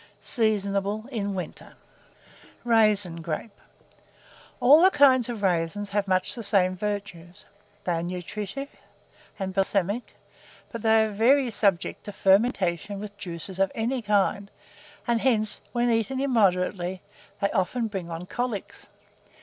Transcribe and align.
Seasonable 0.19 1.05
in 1.11 1.35
winter. 1.35 1.75
[Illustration: 1.75 2.57
RAISIN 2.63 3.21
GRAPE.] 3.21 3.27
RAISIN 3.27 3.47
GRAPE. 3.47 3.61
All 4.59 4.81
the 4.81 4.89
kinds 4.89 5.29
of 5.29 5.43
raisins 5.43 5.91
have 5.91 6.07
much 6.07 6.33
the 6.33 6.41
same 6.41 6.75
virtues; 6.75 7.45
they 7.83 7.91
are 7.91 8.01
nutritive 8.01 8.69
and 9.37 9.53
balsamic, 9.53 10.15
but 10.71 10.81
they 10.81 11.05
are 11.05 11.11
very 11.11 11.51
subject 11.51 12.03
to 12.05 12.11
fermentation 12.11 12.99
with 12.99 13.15
juices 13.19 13.59
of 13.59 13.71
any 13.75 14.01
kind; 14.01 14.49
and 15.05 15.21
hence, 15.21 15.61
when 15.71 15.91
eaten 15.91 16.19
immoderately, 16.19 17.03
they 17.39 17.51
often 17.51 17.85
bring 17.85 18.09
on 18.09 18.25
colics. 18.25 18.87